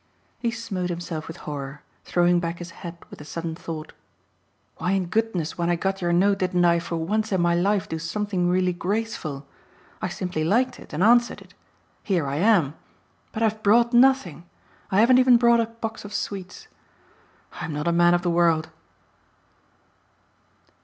[0.39, 3.93] He smote himself with horror, throwing back his head with a sudden thought.
[4.77, 7.87] "Why in goodness when I got your note didn't I for once in my life
[7.87, 9.45] do something really graceful?
[10.01, 11.53] I simply liked it and answered it.
[12.01, 12.73] Here I am.
[13.31, 14.49] But I've brought nothing.
[14.89, 16.67] I haven't even brought a box of sweets.
[17.61, 18.71] I'm not a man of the world."